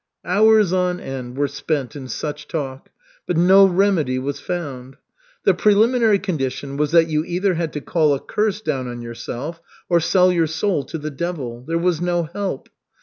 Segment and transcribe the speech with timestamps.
[0.25, 2.89] Hours on end were spent in such talk,
[3.27, 4.97] but no remedy was found.
[5.43, 9.61] The preliminary condition was that you either had to call a curse down on yourself,
[9.89, 11.63] or sell your soul to the devil.
[11.67, 12.67] There was no help.